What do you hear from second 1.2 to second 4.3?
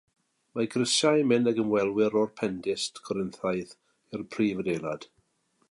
yn mynd ag ymwelwyr o'r pendist Corinthaidd i'r